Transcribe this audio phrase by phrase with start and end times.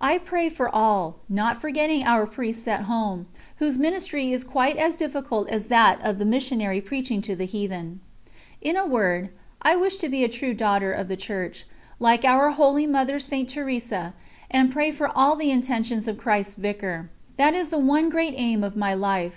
[0.00, 3.26] I pray for all, not forgetting our Priests at home,
[3.58, 8.00] whose ministry is quite as difficult as that of the missionary preaching to the heathen....
[8.60, 9.28] In a word,
[9.62, 11.64] I wish to be a true daughter of the Church,
[12.00, 13.48] like our holy Mother St.
[13.48, 14.14] Teresa,
[14.50, 17.08] and pray for all the intentions of Christ's Vicar.
[17.36, 19.36] That is the one great aim of my life.